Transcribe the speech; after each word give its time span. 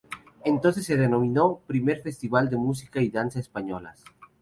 Entonces 0.43 0.83
se 0.87 0.97
denominó 0.97 1.59
"Primer 1.67 2.01
Festival 2.01 2.49
de 2.49 2.57
Música 2.57 3.01
y 3.03 3.11
Danza 3.11 3.39
Españolas". 3.39 4.03